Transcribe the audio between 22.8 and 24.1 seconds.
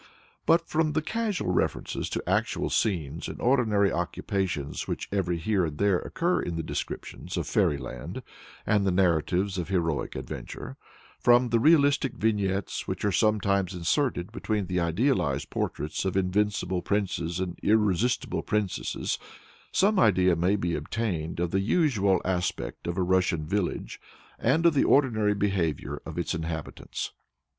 of a Russian village,